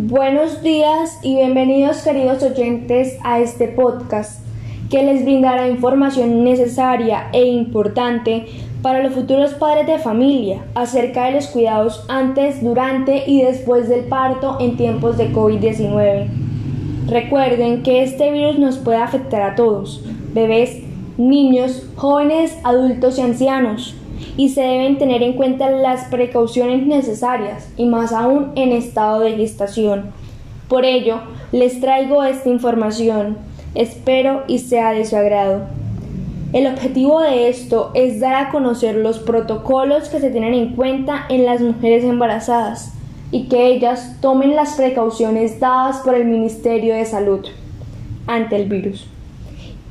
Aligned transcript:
Buenos 0.00 0.62
días 0.62 1.18
y 1.24 1.34
bienvenidos 1.34 2.02
queridos 2.02 2.40
oyentes 2.44 3.18
a 3.24 3.40
este 3.40 3.66
podcast 3.66 4.46
que 4.90 5.02
les 5.02 5.24
brindará 5.24 5.66
información 5.66 6.44
necesaria 6.44 7.26
e 7.32 7.46
importante 7.46 8.46
para 8.80 9.02
los 9.02 9.12
futuros 9.12 9.54
padres 9.54 9.88
de 9.88 9.98
familia 9.98 10.64
acerca 10.76 11.24
de 11.24 11.32
los 11.32 11.48
cuidados 11.48 12.04
antes, 12.06 12.62
durante 12.62 13.28
y 13.28 13.42
después 13.42 13.88
del 13.88 14.04
parto 14.04 14.58
en 14.60 14.76
tiempos 14.76 15.18
de 15.18 15.32
COVID-19. 15.32 16.28
Recuerden 17.08 17.82
que 17.82 18.04
este 18.04 18.30
virus 18.30 18.56
nos 18.56 18.78
puede 18.78 18.98
afectar 18.98 19.42
a 19.42 19.56
todos, 19.56 20.04
bebés, 20.32 20.78
niños, 21.16 21.84
jóvenes, 21.96 22.56
adultos 22.62 23.18
y 23.18 23.22
ancianos 23.22 23.96
y 24.38 24.50
se 24.50 24.62
deben 24.62 24.98
tener 24.98 25.22
en 25.22 25.32
cuenta 25.32 25.68
las 25.68 26.04
precauciones 26.04 26.86
necesarias 26.86 27.68
y 27.76 27.86
más 27.86 28.12
aún 28.12 28.52
en 28.54 28.70
estado 28.70 29.18
de 29.20 29.32
gestación. 29.32 30.12
Por 30.68 30.84
ello, 30.84 31.20
les 31.50 31.80
traigo 31.80 32.22
esta 32.22 32.48
información. 32.48 33.36
Espero 33.74 34.44
y 34.46 34.60
sea 34.60 34.92
de 34.92 35.04
su 35.04 35.16
agrado. 35.16 35.62
El 36.52 36.68
objetivo 36.68 37.20
de 37.20 37.48
esto 37.48 37.90
es 37.94 38.20
dar 38.20 38.36
a 38.36 38.50
conocer 38.50 38.94
los 38.94 39.18
protocolos 39.18 40.08
que 40.08 40.20
se 40.20 40.30
tienen 40.30 40.54
en 40.54 40.76
cuenta 40.76 41.26
en 41.28 41.44
las 41.44 41.60
mujeres 41.60 42.04
embarazadas 42.04 42.94
y 43.32 43.48
que 43.48 43.66
ellas 43.66 44.18
tomen 44.20 44.54
las 44.54 44.76
precauciones 44.76 45.58
dadas 45.58 45.98
por 45.98 46.14
el 46.14 46.26
Ministerio 46.26 46.94
de 46.94 47.04
Salud 47.04 47.44
ante 48.28 48.54
el 48.54 48.68
virus. 48.68 49.08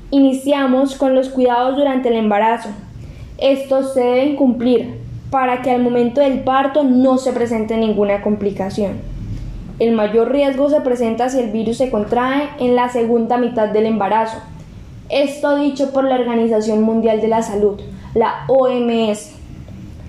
Iniciamos 0.09 0.95
con 0.95 1.15
los 1.15 1.27
cuidados 1.27 1.75
durante 1.75 2.07
el 2.07 2.15
embarazo. 2.15 2.69
Estos 3.37 3.93
se 3.93 3.99
deben 3.99 4.35
cumplir 4.35 4.95
para 5.29 5.61
que 5.61 5.69
al 5.69 5.83
momento 5.83 6.21
del 6.21 6.39
parto 6.39 6.83
no 6.83 7.19
se 7.19 7.33
presente 7.33 7.77
ninguna 7.77 8.23
complicación. 8.23 8.93
El 9.77 9.91
mayor 9.91 10.31
riesgo 10.31 10.71
se 10.71 10.81
presenta 10.81 11.29
si 11.29 11.39
el 11.39 11.51
virus 11.51 11.77
se 11.77 11.91
contrae 11.91 12.49
en 12.59 12.75
la 12.75 12.89
segunda 12.89 13.37
mitad 13.37 13.67
del 13.69 13.85
embarazo. 13.85 14.39
Esto 15.09 15.55
dicho 15.55 15.93
por 15.93 16.05
la 16.05 16.15
Organización 16.15 16.81
Mundial 16.81 17.21
de 17.21 17.27
la 17.27 17.43
Salud, 17.43 17.79
la 18.15 18.45
OMS. 18.47 19.33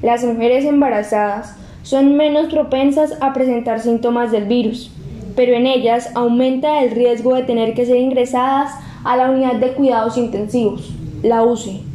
Las 0.00 0.24
mujeres 0.24 0.64
embarazadas 0.64 1.54
son 1.82 2.16
menos 2.16 2.50
propensas 2.50 3.18
a 3.20 3.34
presentar 3.34 3.80
síntomas 3.80 4.32
del 4.32 4.46
virus, 4.46 4.90
pero 5.36 5.52
en 5.52 5.66
ellas 5.66 6.10
aumenta 6.14 6.82
el 6.82 6.92
riesgo 6.92 7.34
de 7.34 7.42
tener 7.42 7.74
que 7.74 7.84
ser 7.84 7.96
ingresadas 7.96 8.72
a 9.04 9.18
la 9.18 9.30
unidad 9.30 9.56
de 9.56 9.74
cuidados 9.74 10.16
intensivos, 10.16 10.94
la 11.22 11.42
UCI 11.42 11.88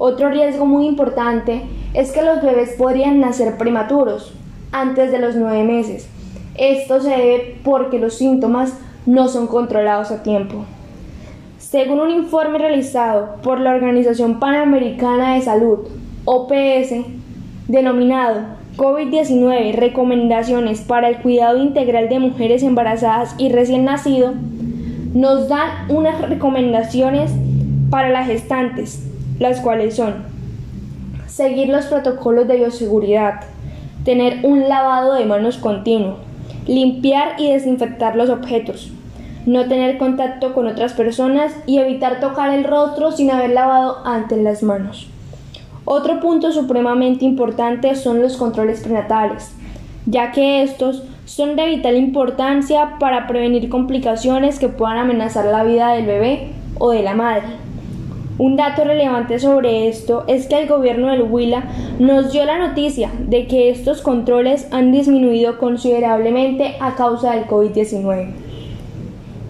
otro 0.00 0.30
riesgo 0.30 0.64
muy 0.64 0.86
importante 0.86 1.60
es 1.92 2.10
que 2.10 2.22
los 2.22 2.42
bebés 2.42 2.70
podrían 2.78 3.20
nacer 3.20 3.58
prematuros, 3.58 4.32
antes 4.72 5.12
de 5.12 5.18
los 5.18 5.36
nueve 5.36 5.62
meses. 5.62 6.08
Esto 6.56 7.00
se 7.00 7.10
debe 7.10 7.58
porque 7.62 7.98
los 7.98 8.14
síntomas 8.14 8.78
no 9.04 9.28
son 9.28 9.46
controlados 9.46 10.10
a 10.10 10.22
tiempo. 10.22 10.64
Según 11.58 12.00
un 12.00 12.10
informe 12.10 12.58
realizado 12.58 13.36
por 13.42 13.60
la 13.60 13.74
Organización 13.74 14.40
Panamericana 14.40 15.34
de 15.34 15.42
Salud, 15.42 15.80
OPS, 16.24 17.04
denominado 17.68 18.40
COVID-19 18.78 19.74
Recomendaciones 19.74 20.80
para 20.80 21.10
el 21.10 21.18
Cuidado 21.18 21.58
Integral 21.58 22.08
de 22.08 22.20
Mujeres 22.20 22.62
Embarazadas 22.62 23.34
y 23.36 23.50
Recién 23.50 23.84
Nacido, 23.84 24.32
nos 25.12 25.50
dan 25.50 25.90
unas 25.90 26.22
recomendaciones 26.26 27.30
para 27.90 28.08
las 28.08 28.26
gestantes 28.26 29.09
las 29.40 29.60
cuales 29.60 29.96
son 29.96 30.22
seguir 31.26 31.68
los 31.68 31.86
protocolos 31.86 32.46
de 32.46 32.58
bioseguridad, 32.58 33.40
tener 34.04 34.44
un 34.44 34.68
lavado 34.68 35.14
de 35.14 35.24
manos 35.24 35.56
continuo, 35.56 36.18
limpiar 36.66 37.40
y 37.40 37.50
desinfectar 37.50 38.14
los 38.14 38.28
objetos, 38.30 38.92
no 39.46 39.66
tener 39.66 39.96
contacto 39.96 40.52
con 40.52 40.66
otras 40.66 40.92
personas 40.92 41.52
y 41.66 41.78
evitar 41.78 42.20
tocar 42.20 42.50
el 42.50 42.64
rostro 42.64 43.10
sin 43.10 43.30
haber 43.30 43.50
lavado 43.50 43.98
antes 44.04 44.38
las 44.38 44.62
manos. 44.62 45.08
Otro 45.86 46.20
punto 46.20 46.52
supremamente 46.52 47.24
importante 47.24 47.94
son 47.94 48.20
los 48.20 48.36
controles 48.36 48.82
prenatales, 48.82 49.54
ya 50.04 50.32
que 50.32 50.62
estos 50.62 51.04
son 51.24 51.56
de 51.56 51.66
vital 51.66 51.96
importancia 51.96 52.96
para 52.98 53.26
prevenir 53.26 53.70
complicaciones 53.70 54.58
que 54.58 54.68
puedan 54.68 54.98
amenazar 54.98 55.46
la 55.46 55.64
vida 55.64 55.92
del 55.92 56.04
bebé 56.04 56.50
o 56.78 56.90
de 56.90 57.02
la 57.02 57.14
madre. 57.14 57.69
Un 58.40 58.56
dato 58.56 58.84
relevante 58.84 59.38
sobre 59.38 59.86
esto 59.86 60.24
es 60.26 60.46
que 60.46 60.62
el 60.62 60.66
gobierno 60.66 61.10
del 61.10 61.24
Huila 61.24 61.62
nos 61.98 62.32
dio 62.32 62.46
la 62.46 62.56
noticia 62.56 63.10
de 63.18 63.46
que 63.46 63.68
estos 63.68 64.00
controles 64.00 64.66
han 64.70 64.92
disminuido 64.92 65.58
considerablemente 65.58 66.74
a 66.80 66.94
causa 66.94 67.32
del 67.32 67.44
COVID-19. 67.46 68.30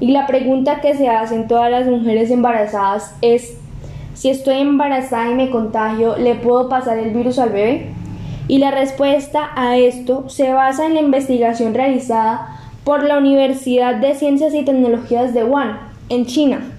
Y 0.00 0.10
la 0.10 0.26
pregunta 0.26 0.80
que 0.80 0.96
se 0.96 1.08
hacen 1.08 1.46
todas 1.46 1.70
las 1.70 1.86
mujeres 1.86 2.32
embarazadas 2.32 3.14
es, 3.22 3.56
si 4.14 4.28
estoy 4.28 4.56
embarazada 4.56 5.30
y 5.30 5.36
me 5.36 5.50
contagio, 5.50 6.16
¿le 6.16 6.34
puedo 6.34 6.68
pasar 6.68 6.98
el 6.98 7.10
virus 7.10 7.38
al 7.38 7.50
bebé? 7.50 7.92
Y 8.48 8.58
la 8.58 8.72
respuesta 8.72 9.52
a 9.54 9.76
esto 9.76 10.28
se 10.28 10.52
basa 10.52 10.86
en 10.86 10.94
la 10.94 11.00
investigación 11.00 11.74
realizada 11.74 12.58
por 12.82 13.04
la 13.04 13.18
Universidad 13.18 13.94
de 14.00 14.16
Ciencias 14.16 14.52
y 14.52 14.64
Tecnologías 14.64 15.32
de 15.32 15.44
Wuhan, 15.44 15.78
en 16.08 16.26
China 16.26 16.69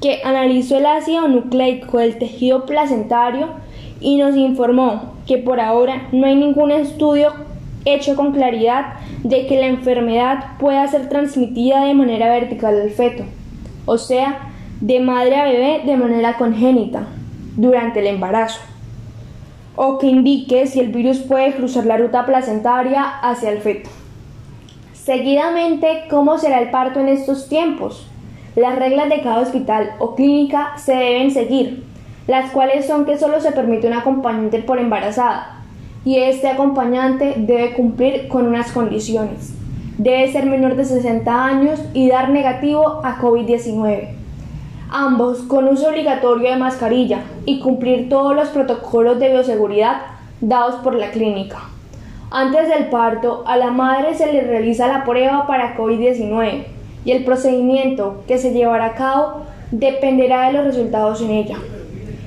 que 0.00 0.20
analizó 0.24 0.78
el 0.78 0.86
ácido 0.86 1.28
nucleico 1.28 1.98
del 1.98 2.18
tejido 2.18 2.64
placentario 2.64 3.48
y 4.00 4.16
nos 4.16 4.34
informó 4.36 5.14
que 5.26 5.38
por 5.38 5.60
ahora 5.60 6.08
no 6.12 6.26
hay 6.26 6.36
ningún 6.36 6.70
estudio 6.70 7.32
hecho 7.84 8.16
con 8.16 8.32
claridad 8.32 8.94
de 9.22 9.46
que 9.46 9.58
la 9.58 9.66
enfermedad 9.66 10.58
pueda 10.58 10.86
ser 10.88 11.08
transmitida 11.08 11.84
de 11.84 11.94
manera 11.94 12.28
vertical 12.28 12.80
al 12.80 12.90
feto, 12.90 13.24
o 13.86 13.98
sea, 13.98 14.50
de 14.80 15.00
madre 15.00 15.36
a 15.36 15.44
bebé 15.44 15.82
de 15.84 15.96
manera 15.96 16.36
congénita 16.36 17.06
durante 17.56 18.00
el 18.00 18.06
embarazo, 18.06 18.60
o 19.76 19.98
que 19.98 20.06
indique 20.06 20.66
si 20.66 20.80
el 20.80 20.88
virus 20.88 21.18
puede 21.18 21.54
cruzar 21.54 21.84
la 21.84 21.98
ruta 21.98 22.24
placentaria 22.24 23.02
hacia 23.02 23.50
el 23.50 23.58
feto. 23.58 23.90
Seguidamente, 24.94 26.04
¿cómo 26.08 26.38
será 26.38 26.60
el 26.60 26.70
parto 26.70 27.00
en 27.00 27.08
estos 27.08 27.48
tiempos? 27.48 28.09
Las 28.60 28.78
reglas 28.78 29.08
de 29.08 29.22
cada 29.22 29.40
hospital 29.40 29.92
o 30.00 30.14
clínica 30.14 30.72
se 30.76 30.92
deben 30.92 31.30
seguir, 31.30 31.82
las 32.26 32.50
cuales 32.50 32.86
son 32.86 33.06
que 33.06 33.16
solo 33.16 33.40
se 33.40 33.52
permite 33.52 33.86
un 33.86 33.94
acompañante 33.94 34.58
por 34.58 34.78
embarazada 34.78 35.62
y 36.04 36.18
este 36.18 36.46
acompañante 36.46 37.36
debe 37.38 37.72
cumplir 37.72 38.28
con 38.28 38.46
unas 38.46 38.70
condiciones. 38.72 39.54
Debe 39.96 40.30
ser 40.30 40.44
menor 40.44 40.76
de 40.76 40.84
60 40.84 41.42
años 41.42 41.80
y 41.94 42.10
dar 42.10 42.28
negativo 42.28 43.00
a 43.02 43.16
COVID-19. 43.16 44.10
Ambos 44.90 45.38
con 45.44 45.66
uso 45.66 45.88
obligatorio 45.88 46.50
de 46.50 46.56
mascarilla 46.56 47.20
y 47.46 47.60
cumplir 47.60 48.10
todos 48.10 48.36
los 48.36 48.50
protocolos 48.50 49.18
de 49.18 49.30
bioseguridad 49.30 50.02
dados 50.42 50.74
por 50.82 50.96
la 50.96 51.12
clínica. 51.12 51.60
Antes 52.30 52.68
del 52.68 52.90
parto, 52.90 53.42
a 53.46 53.56
la 53.56 53.70
madre 53.70 54.14
se 54.14 54.30
le 54.30 54.42
realiza 54.42 54.86
la 54.86 55.04
prueba 55.04 55.46
para 55.46 55.78
COVID-19 55.78 56.79
y 57.04 57.12
el 57.12 57.24
procedimiento 57.24 58.22
que 58.26 58.38
se 58.38 58.52
llevará 58.52 58.86
a 58.86 58.94
cabo 58.94 59.42
dependerá 59.70 60.46
de 60.46 60.52
los 60.52 60.64
resultados 60.64 61.20
en 61.22 61.30
ella. 61.30 61.56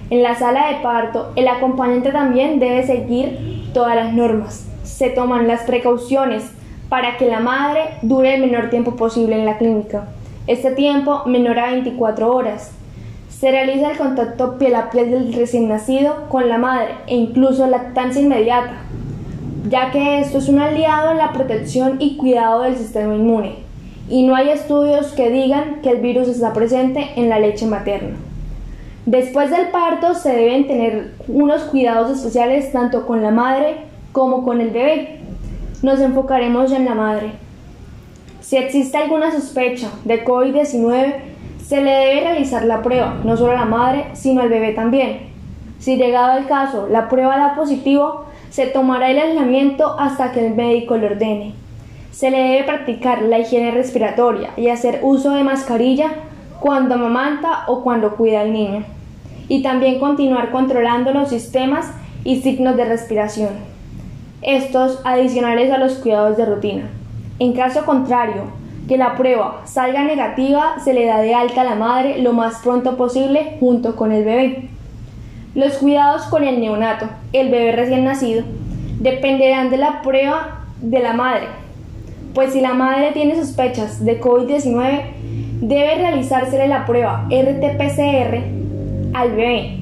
En 0.10 0.24
la 0.24 0.36
sala 0.36 0.68
de 0.68 0.82
parto, 0.82 1.32
el 1.36 1.48
acompañante 1.48 2.12
también 2.12 2.60
debe 2.60 2.86
seguir 2.86 3.72
todas 3.74 3.96
las 3.96 4.14
normas. 4.14 4.68
Se 4.84 5.10
toman 5.10 5.48
las 5.48 5.62
precauciones 5.62 6.52
para 6.90 7.18
que 7.18 7.26
la 7.26 7.40
madre 7.40 7.82
dure 8.02 8.36
el 8.36 8.42
menor 8.42 8.70
tiempo 8.70 8.96
posible 8.96 9.38
en 9.38 9.46
la 9.46 9.58
clínica. 9.58 10.08
Este 10.46 10.72
tiempo 10.72 11.24
menor 11.26 11.58
a 11.60 11.72
24 11.72 12.34
horas. 12.34 12.72
Se 13.30 13.50
realiza 13.52 13.92
el 13.92 13.98
contacto 13.98 14.58
piel 14.58 14.76
a 14.76 14.90
piel 14.90 15.12
del 15.12 15.34
recién 15.34 15.68
nacido 15.68 16.30
con 16.30 16.48
la 16.48 16.58
madre 16.58 16.96
e 17.08 17.16
incluso 17.16 17.68
lactancia 17.68 18.22
inmediata, 18.22 18.84
ya 19.70 19.92
que 19.92 20.20
esto 20.20 20.38
es 20.38 20.48
un 20.48 20.60
aliado 20.60 21.12
en 21.12 21.18
la 21.18 21.34
protección 21.34 21.98
y 22.00 22.16
cuidado 22.16 22.62
del 22.62 22.78
sistema 22.78 23.16
inmune 23.16 23.63
y 24.10 24.24
no 24.24 24.36
hay 24.36 24.50
estudios 24.50 25.08
que 25.14 25.30
digan 25.30 25.82
que 25.82 25.90
el 25.90 26.02
virus 26.02 26.28
está 26.28 26.54
presente 26.54 27.12
en 27.16 27.30
la 27.30 27.40
leche 27.40 27.66
materna. 27.66 28.16
Después 29.06 29.52
del 29.52 29.68
parto 29.68 30.14
se 30.14 30.34
deben 30.34 30.68
tener 30.68 31.14
unos 31.28 31.64
cuidados 31.64 32.18
especiales 32.18 32.72
tanto 32.72 33.06
con 33.06 33.22
la 33.22 33.32
madre 33.32 33.78
como 34.12 34.44
con 34.44 34.62
el 34.62 34.70
bebé. 34.70 35.20
Nos 35.82 36.00
enfocaremos 36.00 36.72
en 36.72 36.86
la 36.86 36.96
madre. 36.96 37.32
Si 38.40 38.58
existe 38.58 38.98
alguna 38.98 39.32
sospecha 39.32 39.90
de 40.06 40.24
COVID-19, 40.24 41.16
se 41.66 41.82
le 41.82 41.92
debe 41.92 42.22
realizar 42.22 42.66
la 42.66 42.82
prueba, 42.82 43.20
no 43.24 43.36
solo 43.36 43.54
a 43.54 43.56
la 43.56 43.66
madre, 43.66 44.06
sino 44.14 44.42
al 44.42 44.50
bebé 44.50 44.74
también. 44.74 45.32
Si 45.80 45.98
llegado 45.98 46.38
el 46.38 46.46
caso 46.46 46.88
la 46.90 47.10
prueba 47.10 47.38
da 47.38 47.56
positivo, 47.56 48.26
se 48.50 48.68
tomará 48.68 49.10
el 49.10 49.18
aislamiento 49.18 50.00
hasta 50.00 50.32
que 50.32 50.46
el 50.46 50.54
médico 50.54 50.96
lo 50.96 51.08
ordene. 51.08 51.54
Se 52.14 52.30
le 52.30 52.38
debe 52.38 52.64
practicar 52.64 53.24
la 53.24 53.40
higiene 53.40 53.72
respiratoria 53.72 54.52
y 54.56 54.70
hacer 54.70 55.00
uso 55.02 55.32
de 55.32 55.44
mascarilla 55.44 56.12
cuando 56.60 56.94
amamanta 56.94 57.64
o 57.66 57.84
cuando 57.84 58.16
cuida 58.16 58.42
al 58.42 58.54
niño. 58.54 58.84
Y 59.48 59.64
también 59.64 60.00
continuar 60.00 60.52
controlando 60.52 61.12
los 61.12 61.30
sistemas 61.30 61.92
y 62.24 62.42
signos 62.42 62.78
de 62.78 62.86
respiración. 62.86 63.50
Estos 64.44 65.02
adicionales 65.06 65.72
a 65.72 65.80
los 65.80 65.96
cuidados 65.96 66.38
de 66.38 66.46
rutina. 66.46 66.84
En 67.40 67.54
caso 67.54 67.84
contrario, 67.84 68.44
que 68.88 68.98
la 68.98 69.16
prueba 69.16 69.62
salga 69.66 70.04
negativa, 70.04 70.76
se 70.84 70.94
le 70.94 71.08
da 71.08 71.20
de 71.20 71.34
alta 71.34 71.62
a 71.62 71.66
la 71.66 71.76
madre 71.76 72.22
lo 72.22 72.34
más 72.34 72.60
pronto 72.62 72.96
posible 72.96 73.58
junto 73.60 73.96
con 73.96 74.12
el 74.12 74.24
bebé. 74.24 74.70
Los 75.56 75.78
cuidados 75.78 76.26
con 76.26 76.44
el 76.44 76.60
neonato, 76.60 77.08
el 77.32 77.50
bebé 77.50 77.72
recién 77.72 78.04
nacido, 78.04 78.44
dependerán 79.00 79.72
de 79.72 79.78
la 79.78 80.04
prueba 80.04 80.60
de 80.80 81.00
la 81.00 81.14
madre, 81.14 81.48
pues 82.34 82.54
si 82.54 82.62
la 82.62 82.74
madre 82.74 83.12
tiene 83.12 83.36
sospechas 83.36 84.04
de 84.04 84.20
COVID-19, 84.20 85.02
debe 85.62 85.96
realizársele 85.96 86.68
la 86.68 86.86
prueba 86.86 87.28
RT-PCR 87.30 88.44
al 89.14 89.32
bebé. 89.32 89.78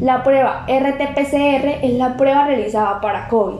La 0.00 0.22
prueba 0.22 0.66
RT-PCR 0.66 1.78
es 1.82 1.94
la 1.94 2.16
prueba 2.16 2.46
realizada 2.46 3.00
para 3.00 3.28
COVID. 3.28 3.58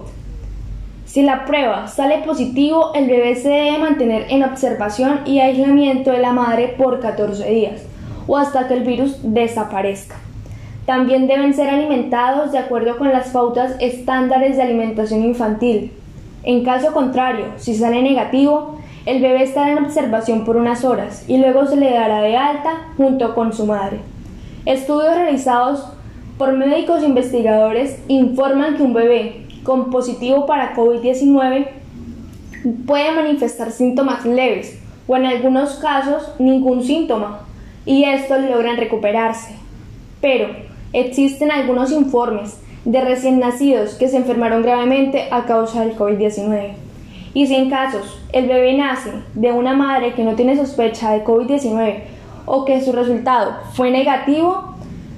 Si 1.04 1.22
la 1.22 1.44
prueba 1.44 1.86
sale 1.86 2.18
positivo, 2.18 2.92
el 2.94 3.06
bebé 3.06 3.36
se 3.36 3.48
debe 3.48 3.78
mantener 3.78 4.26
en 4.30 4.42
observación 4.42 5.20
y 5.26 5.38
aislamiento 5.38 6.10
de 6.10 6.18
la 6.18 6.32
madre 6.32 6.74
por 6.76 6.98
14 7.00 7.48
días 7.48 7.82
o 8.26 8.36
hasta 8.36 8.66
que 8.66 8.74
el 8.74 8.84
virus 8.84 9.18
desaparezca. 9.22 10.16
También 10.86 11.26
deben 11.26 11.54
ser 11.54 11.70
alimentados 11.70 12.52
de 12.52 12.58
acuerdo 12.58 12.98
con 12.98 13.10
las 13.10 13.28
pautas 13.28 13.76
estándares 13.80 14.56
de 14.56 14.62
alimentación 14.62 15.22
infantil. 15.22 15.92
En 16.44 16.62
caso 16.62 16.92
contrario, 16.92 17.46
si 17.56 17.74
sale 17.74 18.02
negativo, 18.02 18.76
el 19.06 19.20
bebé 19.20 19.42
estará 19.42 19.72
en 19.72 19.84
observación 19.84 20.44
por 20.44 20.56
unas 20.56 20.84
horas 20.84 21.24
y 21.28 21.38
luego 21.38 21.66
se 21.66 21.76
le 21.76 21.90
dará 21.90 22.20
de 22.20 22.36
alta 22.36 22.92
junto 22.96 23.34
con 23.34 23.52
su 23.52 23.66
madre. 23.66 24.00
Estudios 24.66 25.14
realizados 25.14 25.86
por 26.38 26.52
médicos 26.52 27.02
investigadores 27.02 27.98
informan 28.08 28.76
que 28.76 28.82
un 28.82 28.94
bebé 28.94 29.46
con 29.62 29.90
positivo 29.90 30.46
para 30.46 30.74
COVID-19 30.74 31.68
puede 32.86 33.12
manifestar 33.12 33.70
síntomas 33.70 34.24
leves 34.24 34.78
o 35.06 35.16
en 35.16 35.26
algunos 35.26 35.74
casos 35.74 36.32
ningún 36.38 36.82
síntoma 36.82 37.40
y 37.86 38.04
estos 38.04 38.42
logran 38.42 38.76
recuperarse. 38.76 39.54
Pero 40.20 40.48
existen 40.92 41.50
algunos 41.50 41.92
informes 41.92 42.58
de 42.84 43.00
recién 43.00 43.38
nacidos 43.38 43.94
que 43.94 44.08
se 44.08 44.18
enfermaron 44.18 44.62
gravemente 44.62 45.28
a 45.30 45.44
causa 45.44 45.84
del 45.84 45.96
COVID-19. 45.96 46.72
Y 47.32 47.46
si 47.46 47.54
en 47.56 47.70
casos 47.70 48.20
el 48.32 48.46
bebé 48.46 48.76
nace 48.76 49.10
de 49.34 49.52
una 49.52 49.74
madre 49.74 50.12
que 50.14 50.22
no 50.22 50.34
tiene 50.34 50.56
sospecha 50.56 51.12
de 51.12 51.24
COVID-19 51.24 51.96
o 52.46 52.64
que 52.64 52.80
su 52.80 52.92
resultado 52.92 53.56
fue 53.72 53.90
negativo, 53.90 54.74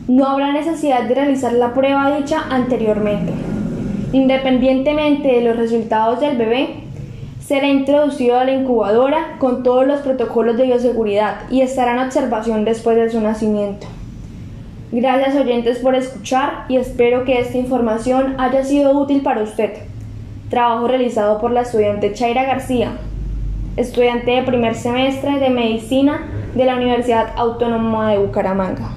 no 0.09 0.27
habrá 0.27 0.53
necesidad 0.53 1.03
de 1.03 1.15
realizar 1.15 1.53
la 1.53 1.75
prueba 1.75 2.17
dicha 2.17 2.45
anteriormente. 2.49 3.33
Independientemente 4.13 5.29
de 5.29 5.41
los 5.41 5.57
resultados 5.57 6.21
del 6.21 6.39
bebé, 6.39 6.85
será 7.41 7.67
introducido 7.67 8.39
a 8.39 8.45
la 8.45 8.53
incubadora 8.53 9.37
con 9.39 9.63
todos 9.63 9.87
los 9.87 10.01
protocolos 10.01 10.57
de 10.57 10.65
bioseguridad 10.65 11.43
y 11.51 11.61
estará 11.61 11.93
en 11.93 12.07
observación 12.07 12.65
después 12.65 12.97
de 12.97 13.11
su 13.11 13.21
nacimiento. 13.21 13.87
Gracias 14.93 15.35
oyentes 15.35 15.79
por 15.81 15.97
escuchar 15.97 16.65
y 16.69 16.77
espero 16.77 17.25
que 17.25 17.41
esta 17.41 17.59
información 17.59 18.37
haya 18.39 18.63
sido 18.63 18.97
útil 18.97 19.21
para 19.21 19.43
usted. 19.43 19.73
Trabajo 20.49 20.87
realizado 20.87 21.41
por 21.41 21.51
la 21.51 21.63
estudiante 21.63 22.13
Chaira 22.13 22.45
García, 22.45 22.93
estudiante 23.77 24.31
de 24.31 24.43
primer 24.45 24.77
semestre 24.77 25.41
de 25.41 25.51
medicina 25.51 26.29
de 26.55 26.65
la 26.65 26.77
Universidad 26.77 27.31
Autónoma 27.37 28.13
de 28.13 28.19
Bucaramanga. 28.19 28.91